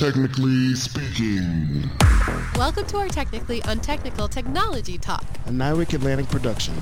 [0.00, 1.90] Technically speaking.
[2.56, 5.22] Welcome to our Technically Untechnical Technology Talk.
[5.44, 6.72] A NIWC Atlantic production.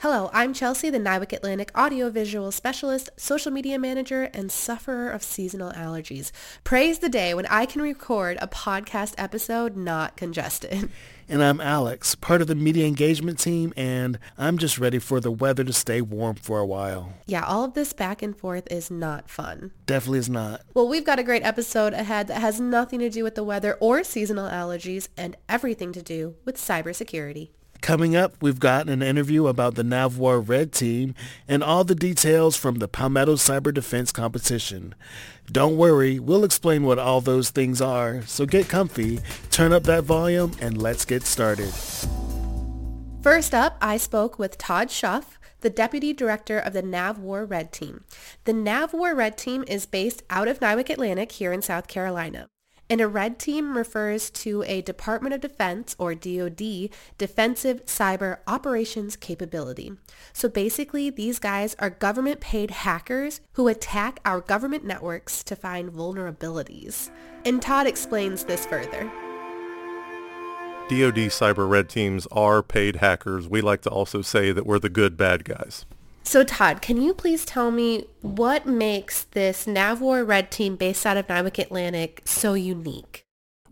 [0.00, 5.72] Hello, I'm Chelsie, the NIWC Atlantic audiovisual specialist, social media manager, and sufferer of seasonal
[5.72, 6.32] allergies.
[6.64, 10.88] Praise the day when I can record a podcast episode not congested.
[11.28, 15.30] And I'm Alex, part of the media engagement team, and I'm just ready for the
[15.30, 17.12] weather to stay warm for a while.
[17.24, 19.70] Yeah, all of this back and forth is not fun.
[19.86, 20.62] Definitely is not.
[20.74, 23.74] Well, we've got a great episode ahead that has nothing to do with the weather
[23.78, 27.50] or seasonal allergies and everything to do with cybersecurity.
[27.80, 31.14] Coming up, we've got an interview about the Navwar Red Team
[31.48, 34.94] and all the details from the Palmetto Cyber Defense Competition.
[35.50, 40.04] Don't worry, we'll explain what all those things are, so get comfy, turn up that
[40.04, 41.72] volume, and let's get started.
[43.22, 48.04] First up, I spoke with Todd Schuff, the Deputy Director of the NavWar Red Team.
[48.44, 52.48] The NavWar Red Team is based out of NIWC Atlantic here in South Carolina.
[52.90, 59.14] And a red team refers to a Department of Defense, or DoD, defensive cyber operations
[59.14, 59.92] capability.
[60.32, 67.10] So basically, these guys are government-paid hackers who attack our government networks to find vulnerabilities.
[67.44, 69.04] And Todd explains this further.
[70.88, 73.48] DoD cyber red teams are paid hackers.
[73.48, 75.86] We like to also say that we're the good bad guys.
[76.22, 81.16] So Todd, can you please tell me what makes this Navwar Red Team based out
[81.16, 83.24] of NIWC Atlantic so unique?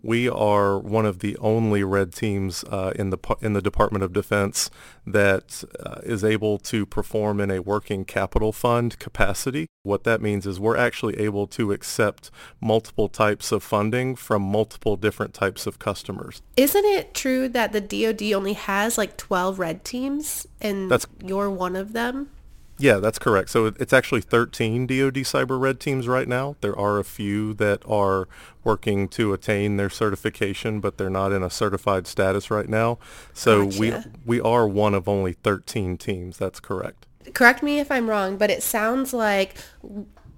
[0.02, 4.12] We are one of the only red teams uh, in the in the Department of
[4.12, 4.70] Defense
[5.04, 9.66] that uh, is able to perform in a working capital fund capacity.
[9.82, 14.96] What that means is we're actually able to accept multiple types of funding from multiple
[14.96, 16.42] different types of customers.
[16.56, 21.50] Isn't it true that the DoD only has like 12 red teams and That's- you're
[21.50, 22.30] one of them?
[22.79, 23.51] Yeah, that's correct.
[23.51, 26.57] So it's actually 13 DoD cyber red teams right now.
[26.61, 28.29] There are a few that are
[28.62, 32.99] working to attain their certification, but they're not in a certified status right now.
[33.33, 36.38] So we we are one of only 13 teams.
[36.38, 37.06] That's correct.
[37.34, 39.56] Correct me if I'm wrong, but it sounds like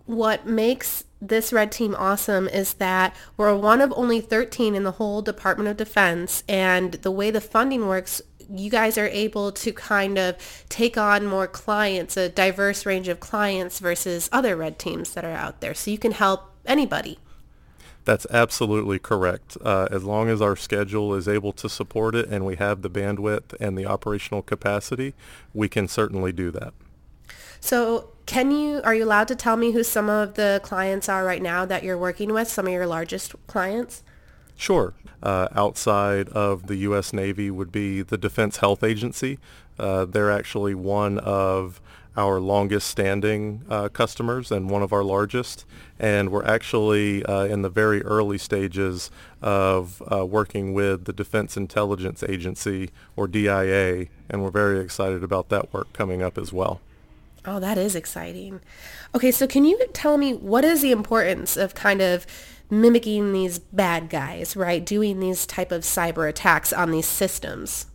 [0.07, 4.93] what makes this red team awesome is that we're one of only 13 in the
[4.93, 9.73] whole Department of Defense and the way the funding works you guys are able to
[9.73, 15.15] kind of take on more clients, a diverse range of clients versus other red teams
[15.15, 15.75] that are out there.
[15.75, 17.19] So you can help anybody.
[18.05, 19.57] That's absolutely correct.
[19.63, 22.91] Uh, as long as our schedule is able to support it and we have the
[22.91, 25.15] bandwidth and the operational capacity,
[25.55, 26.73] we can certainly do that.
[27.61, 31.25] So can you, are you allowed to tell me who some of the clients are
[31.25, 34.03] right now that you're working with, some of your largest clients?
[34.61, 34.93] Sure.
[35.23, 37.15] Uh, outside of the U.S.
[37.15, 39.39] Navy would be the Defense Health Agency.
[39.79, 41.81] Uh, they're actually one of
[42.15, 45.65] our longest standing uh, customers and one of our largest.
[45.99, 49.11] And we're actually uh, in the very early stages
[49.41, 55.49] of uh, working with the Defense Intelligence Agency, or DIA, and we're very excited about
[55.49, 56.83] that work coming up as well.
[57.47, 58.61] Oh, that is exciting.
[59.15, 62.27] Okay, so can you tell me what is the importance of kind of
[62.71, 64.85] mimicking these bad guys, right?
[64.85, 67.87] Doing these type of cyber attacks on these systems?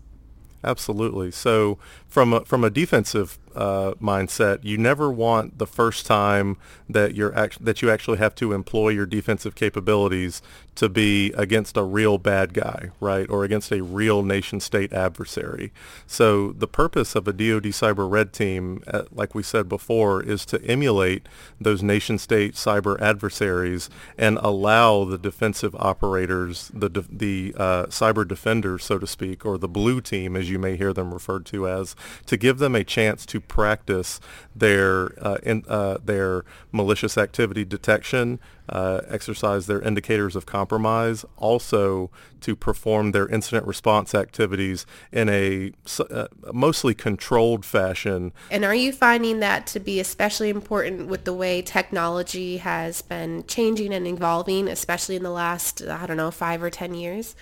[0.64, 1.32] Absolutely.
[1.32, 1.78] So
[2.16, 6.56] from a, from a defensive uh, mindset, you never want the first time
[6.90, 10.42] that you're act- that you actually have to employ your defensive capabilities
[10.76, 15.72] to be against a real bad guy, right, or against a real nation state adversary.
[16.06, 20.46] So the purpose of a DoD Cyber Red Team, uh, like we said before, is
[20.48, 21.28] to emulate
[21.60, 28.28] those nation state cyber adversaries and allow the defensive operators, the de- the uh, cyber
[28.28, 31.68] defenders, so to speak, or the blue team, as you may hear them referred to
[31.70, 31.96] as,
[32.26, 34.20] to give them a chance to practice
[34.56, 38.40] their uh, in, uh, their malicious activity detection,
[38.70, 42.10] uh, exercise their indicators of compromise, also
[42.42, 45.72] to perform their incident response activities in a
[46.12, 48.32] uh, mostly controlled fashion.
[48.52, 53.46] And are you finding that to be especially important with the way technology has been
[53.48, 57.36] changing and evolving, especially in the last, I don't know, five or 10 years?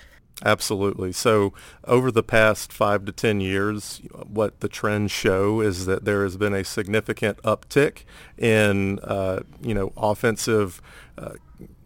[0.43, 1.13] Absolutely.
[1.13, 1.53] So
[1.85, 6.35] over the past five to 10 years, what the trends show is that there has
[6.37, 7.99] been a significant uptick
[8.37, 10.81] in, uh, you know, offensive
[11.17, 11.31] uh,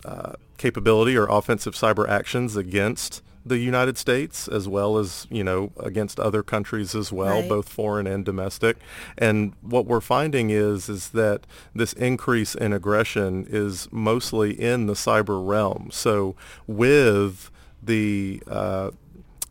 [0.03, 5.71] uh, capability or offensive cyber actions against the United States as well as, you know,
[5.79, 7.47] against other countries as well, Right.
[7.49, 8.75] both foreign and domestic.
[9.17, 14.95] And what we're finding is is that this increase in aggression is mostly in the
[14.95, 15.89] cyber realm.
[15.91, 17.49] So with
[17.81, 18.91] the uh,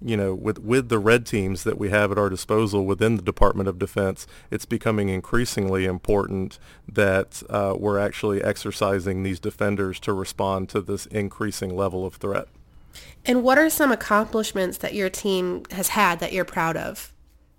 [0.00, 3.22] you know, with, with the red teams that we have at our disposal within the
[3.22, 10.12] Department of Defense, it's becoming increasingly important that uh, we're actually exercising these defenders to
[10.12, 12.48] respond to this increasing level of threat.
[13.24, 17.12] And what are some accomplishments that your team has had that you're proud of?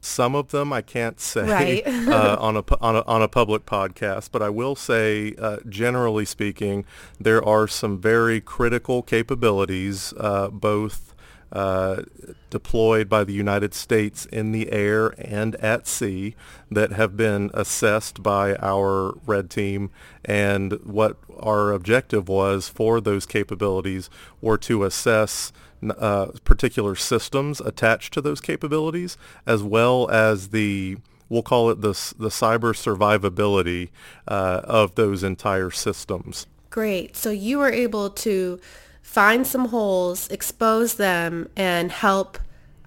[0.07, 1.87] Some of them I can't say right.
[2.07, 6.25] uh, on, a, on, a, on a public podcast, but I will say, uh, generally
[6.25, 6.85] speaking,
[7.19, 11.13] there are some very critical capabilities, uh, both
[11.51, 12.03] uh,
[12.49, 16.35] deployed by the United States in the air and at sea
[16.69, 19.89] that have been assessed by our red team
[20.25, 24.09] and what our objective was for those capabilities
[24.41, 25.53] were to assess
[25.97, 30.97] uh, particular systems attached to those capabilities as well as the
[31.29, 33.89] we'll call it the, the cyber survivability
[34.27, 36.47] uh, of those entire systems.
[36.69, 37.15] Great.
[37.15, 38.59] So you were able to
[39.01, 42.37] find some holes, expose them, and help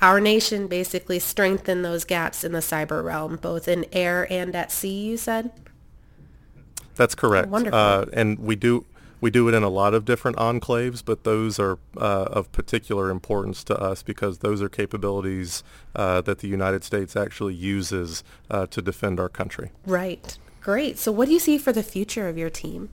[0.00, 4.72] our nation basically strengthen those gaps in the cyber realm, both in air and at
[4.72, 5.50] sea, you said?
[6.96, 7.48] That's correct.
[7.48, 7.78] Oh, wonderful.
[7.78, 8.84] Uh, and we do
[9.20, 13.10] we do it in a lot of different enclaves, but those are uh, of particular
[13.10, 15.62] importance to us because those are capabilities
[15.94, 19.70] uh, that the United States actually uses uh, to defend our country.
[19.86, 20.38] Right.
[20.60, 20.98] Great.
[20.98, 22.90] So what do you see for the future of your team?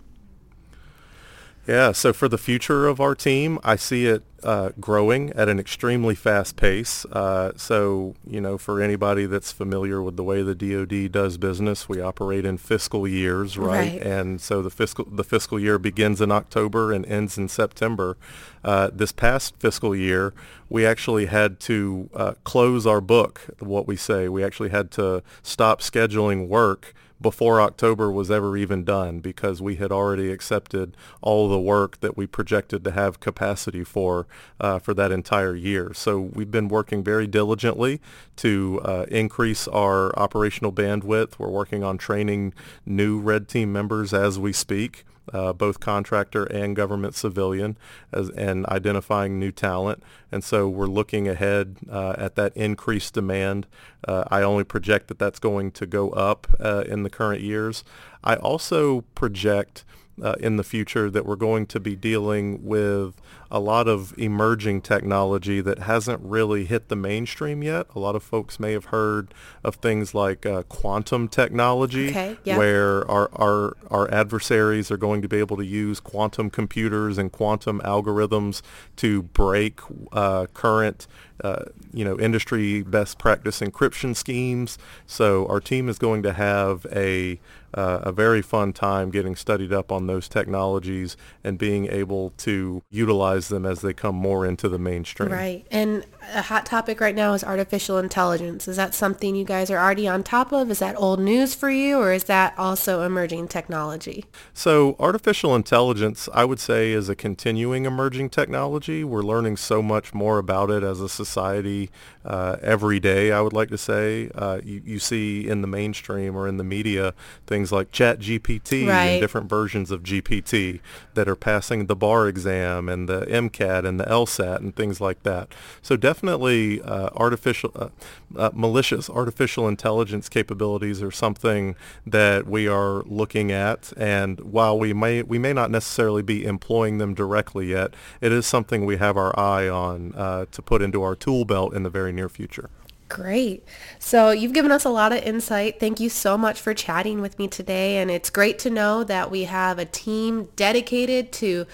[1.68, 5.60] Yeah, so for the future of our team, I see it uh, growing at an
[5.60, 7.04] extremely fast pace.
[7.06, 11.90] Uh, so, you know, for anybody that's familiar with the way the DoD does business,
[11.90, 13.68] we operate in fiscal years, right?
[13.68, 14.02] Right.
[14.02, 18.16] And so the fiscal the fiscal year begins in October and ends in September.
[18.63, 20.34] Uh, this past fiscal year,
[20.70, 23.42] we actually had to uh, close our book.
[23.60, 28.84] What we say, we actually had to stop scheduling work before October was ever even
[28.84, 33.84] done because we had already accepted all the work that we projected to have capacity
[33.84, 34.28] for
[34.60, 35.94] uh, for that entire year.
[35.94, 38.02] So we've been working very diligently
[38.38, 41.40] to uh, increase our operational bandwidth.
[41.40, 42.54] We're working on training
[42.86, 47.77] new Red Team members as we speak uh, both contractor and government civilian,
[48.12, 50.03] as, and identifying new talent.
[50.31, 53.68] And so we're looking ahead uh, at that increased demand.
[54.07, 57.83] Uh, I only project that that's going to go up uh, in the current years.
[58.24, 59.85] I also project
[60.22, 63.19] uh, in the future that we're going to be dealing with
[63.50, 67.88] a lot of emerging technology that hasn't really hit the mainstream yet.
[67.96, 69.34] A lot of folks may have heard
[69.64, 72.58] of things like uh, quantum technology, Okay, yeah.
[72.58, 77.31] where our, our, our adversaries are going to be able to use quantum computers and
[77.31, 78.62] quantum algorithms
[78.98, 79.80] to break
[80.12, 81.08] uh, current
[81.44, 84.78] uh, you know, industry best practice encryption schemes.
[85.06, 87.40] So our team is going to have a
[87.74, 92.81] uh, a very fun time getting studied up on those technologies and being able to
[92.90, 95.30] utilize them as they come more into the mainstream.
[95.30, 95.66] Right.
[95.72, 98.68] And a hot topic right now is artificial intelligence.
[98.68, 100.72] Is that something you guys are already on top of?
[100.72, 104.25] Is that old news for you or is that also emerging technology?
[104.54, 109.04] So artificial intelligence, I would say, is a continuing emerging technology.
[109.04, 111.90] We're learning so much more about it as a society
[112.25, 114.30] uh, every day, I would like to say.
[114.36, 117.13] Uh, you, you see in the mainstream or in the media
[117.46, 119.04] things like Chat GPT Right.
[119.06, 120.80] and different versions of GPT
[121.13, 125.24] that are passing the bar exam and the MCAT and the LSAT and things like
[125.24, 125.50] that.
[125.81, 127.89] So definitely uh, artificial, uh,
[128.38, 131.75] uh, malicious artificial intelligence capabilities are something
[132.06, 133.92] that we are looking at.
[133.98, 138.45] And while we may we may not necessarily be employing them directly yet, it is
[138.45, 141.89] something we have our eye on uh, to put into our tool belt in the
[141.89, 142.70] very near future.
[143.10, 143.64] Great.
[144.00, 145.80] So you've given us a lot of insight.
[145.80, 147.98] Thank you so much for chatting with me today.
[147.98, 151.66] And it's great to know that we have a team dedicated to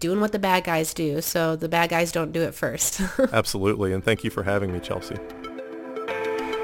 [0.00, 1.20] doing what the bad guys do.
[1.22, 3.00] So the bad guys don't do it first.
[3.32, 5.41] Absolutely, and thank you for having me, Chelsie.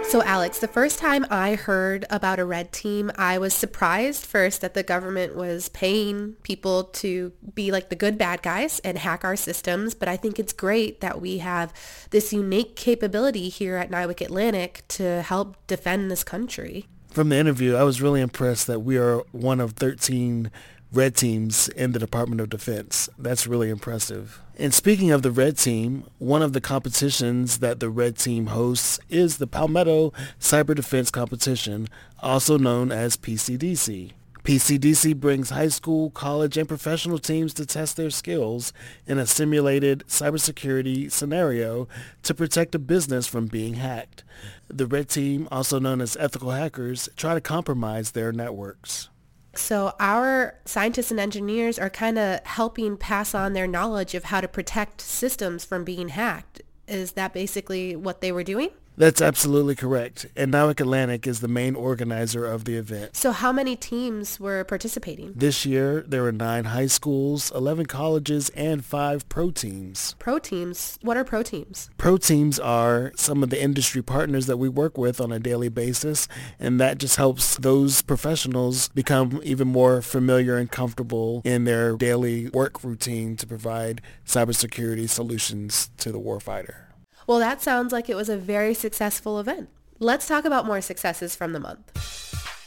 [0.09, 4.63] So Alex, the first time I heard about a red team, I was surprised first
[4.63, 9.23] that the government was paying people to be like the good bad guys and hack
[9.23, 11.75] our systems, but I think it's great that we have
[12.09, 16.87] this unique capability here at NIWC Atlantic to help defend this country.
[17.11, 20.51] From the interview, I was really impressed that we are one of 13
[20.93, 23.09] red teams in the Department of Defense.
[23.19, 24.41] That's really impressive.
[24.57, 28.99] And speaking of the red team, one of the competitions that the red team hosts
[29.09, 31.89] is the Palmetto Cyber Defense Competition,
[32.21, 34.13] also known as PCDC.
[34.43, 38.73] PCDC brings high school, college, and professional teams to test their skills
[39.07, 41.87] in a simulated cybersecurity scenario
[42.23, 44.25] to protect a business from being hacked.
[44.69, 49.11] The red team, also known as ethical hackers, try to compromise their networks.
[49.55, 54.41] So our scientists and engineers are kind of helping pass on their knowledge of how
[54.41, 56.63] to protect systems from being hacked.
[56.87, 58.71] Is that basically what they were doing?
[58.99, 60.27] That's absolutely correct.
[60.35, 63.15] And NIWC Atlantic is the main organizer of the event.
[63.15, 65.35] So how many teams were participating?
[65.37, 70.17] This year, there were nine high schools, 11 colleges, and five pro teams.
[70.19, 70.99] Pro teams?
[71.01, 71.91] What are pro teams?
[71.97, 75.69] Pro teams are some of the industry partners that we work with on a daily
[75.69, 76.27] basis,
[76.59, 82.49] and that just helps those professionals become even more familiar and comfortable in their daily
[82.49, 86.88] work routine to provide cybersecurity solutions to the warfighter.
[87.29, 89.69] Well, that sounds like it was a very successful event.
[89.99, 91.93] Let's talk about more successes from the month.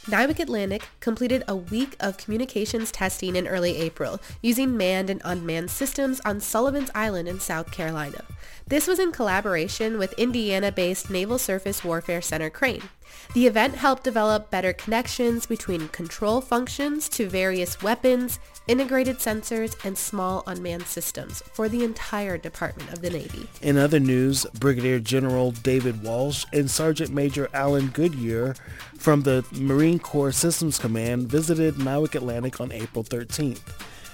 [0.06, 5.72] NIWC Atlantic completed a week of communications testing in early April using manned and unmanned
[5.72, 8.24] systems on Sullivan's Island in South Carolina.
[8.68, 12.82] This was in collaboration with Indiana-based Naval Surface Warfare Center Crane.
[13.34, 19.96] The event helped develop better connections between control functions to various weapons, integrated sensors, and
[19.96, 23.48] small unmanned systems for the entire Department of the Navy.
[23.60, 28.54] In other news, Brigadier General David Walsh and Sergeant Major Alan Goodyear
[28.98, 33.60] from the Marine Corps Systems Command visited NIWC Atlantic on April 13th.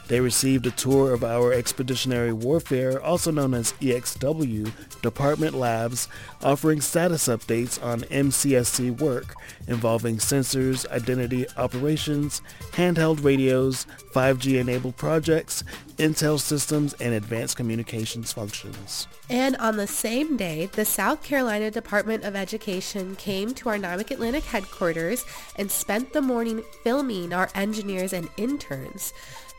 [0.08, 4.72] They received a tour of our Expeditionary Warfare, also known as EXW,
[5.02, 6.08] department labs,
[6.42, 9.34] offering status updates on MCSC work
[9.66, 12.40] involving sensors, identity operations,
[12.72, 15.62] handheld radios, 5G-enabled projects,
[15.98, 19.06] intel systems, and advanced communications functions.
[19.28, 24.12] And on the same day, the South Carolina Department of Education came to our NIWC
[24.12, 29.12] Atlantic headquarters and spent the morning filming our engineers and interns.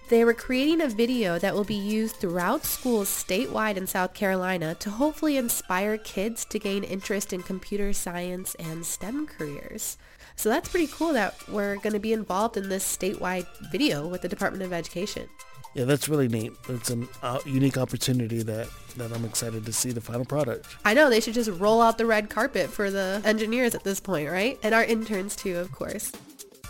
[0.10, 4.74] They were creating a video that will be used throughout schools statewide in South Carolina
[4.80, 10.00] to hopefully inspire kids to gain interest in computer science and STEM careers.
[10.36, 14.24] So that's pretty cool that we're going to be involved in this statewide video with
[14.24, 15.30] the Department of Education.
[15.76, 16.54] Yeah, that's really neat.
[16.68, 20.66] It's a uh, unique opportunity that, that I'm excited to see the final product.
[20.86, 24.00] I know, they should just roll out the red carpet for the engineers at this
[24.00, 24.58] point, right?
[24.64, 26.12] And our interns too, of course.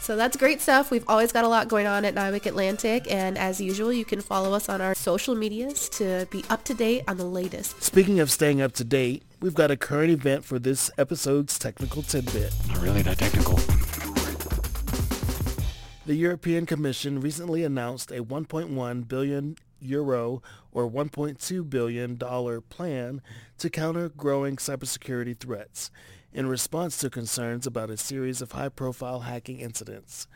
[0.01, 0.89] So that's great stuff.
[0.89, 4.22] We've always got a lot going on at NIWC Atlantic, and as usual, you can
[4.22, 7.84] follow us on our social medias to be up to date on the latest.
[7.84, 12.01] Speaking of staying up to date, we've got a current event for this episode's technical
[12.01, 12.53] tidbit.
[12.70, 13.60] Not really that technical.
[16.08, 20.41] The European Commission recently announced a 1.1 billion euro
[20.72, 23.22] or 1.2 billion dollar plan
[23.60, 25.91] to counter growing cybersecurity threats
[26.33, 30.27] in response to concerns about a series of high-profile hacking incidents.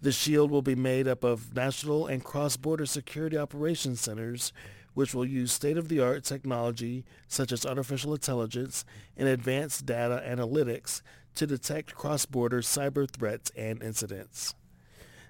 [0.00, 4.52] The shield will be made up of national and cross-border security operations centers,
[4.94, 8.84] which will use state-of-the-art technology such as artificial intelligence
[9.16, 11.02] and advanced data analytics
[11.36, 14.54] to detect cross-border cyber threats and incidents.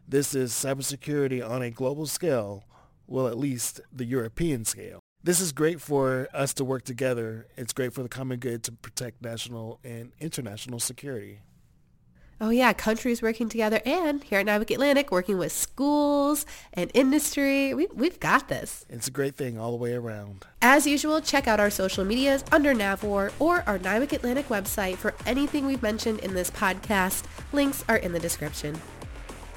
[0.08, 2.64] This is cybersecurity on a global scale,
[3.06, 7.47] well at least the European scale this is great for us to work together.
[7.57, 11.41] It's great for the common good to protect national and international security.
[12.41, 17.73] Oh yeah, countries working together and here at NIWC Atlantic working with schools and industry.
[17.73, 18.85] We, we've got this.
[18.88, 20.45] It's a great thing all the way around.
[20.61, 25.14] As usual, check out our social medias under NAVWAR or our NIWC Atlantic website for
[25.25, 27.23] anything we've mentioned in this podcast.
[27.52, 28.81] Links are in the description.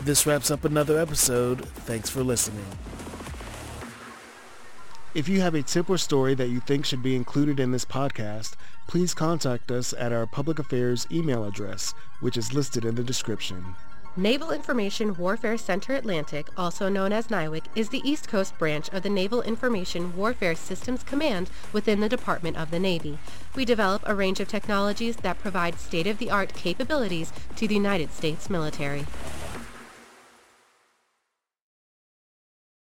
[0.03, 1.65] This wraps up another episode.
[1.65, 2.65] Thanks for listening.
[5.15, 7.85] If you have a tip or story that you think should be included in this
[7.85, 8.55] podcast,
[8.85, 13.77] please contact us at our public affairs email address, which is listed in the description.
[14.17, 19.03] Naval Information Warfare Center Atlantic, also known as NIWC, is the East Coast branch of
[19.03, 23.17] the Naval Information Warfare Systems Command within the Department of the Navy.
[23.55, 29.05] We develop a range of technologies that provide state-of-the-art capabilities to the United States military.